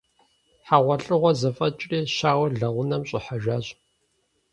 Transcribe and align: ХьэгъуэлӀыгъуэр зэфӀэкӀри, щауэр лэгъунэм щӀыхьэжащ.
ХьэгъуэлӀыгъуэр 0.67 1.35
зэфӀэкӀри, 1.41 1.99
щауэр 2.15 2.51
лэгъунэм 2.59 3.03
щӀыхьэжащ. 3.09 3.65